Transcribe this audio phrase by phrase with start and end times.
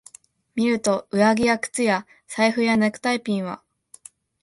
[0.55, 3.61] 見ると、上着や靴や財布やネクタイピンは、